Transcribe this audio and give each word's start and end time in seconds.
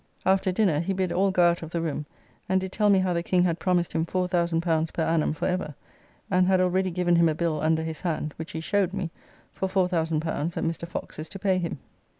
After 0.25 0.51
dinner 0.51 0.79
he 0.79 0.93
bid 0.93 1.11
all 1.11 1.29
go 1.29 1.43
out 1.47 1.61
of 1.61 1.69
the 1.69 1.79
room, 1.79 2.07
and 2.49 2.59
did 2.59 2.71
tell 2.71 2.89
me 2.89 2.97
how 2.97 3.13
the 3.13 3.21
King 3.21 3.43
had 3.43 3.59
promised 3.59 3.93
him 3.93 4.03
L4000 4.03 4.91
per 4.95 5.03
annum 5.05 5.31
for 5.31 5.47
ever, 5.47 5.75
and 6.31 6.47
had 6.47 6.59
already 6.59 6.89
given 6.89 7.17
him 7.17 7.29
a 7.29 7.35
bill 7.35 7.61
under 7.61 7.83
his 7.83 8.01
hand 8.01 8.33
(which 8.37 8.53
he 8.53 8.61
showed 8.61 8.93
me) 8.93 9.11
for 9.53 9.69
L4000 9.69 10.23
that 10.23 10.63
Mr. 10.63 10.87
Fox 10.87 11.19
is 11.19 11.29
to 11.29 11.37
pay 11.37 11.59
him. 11.59 11.77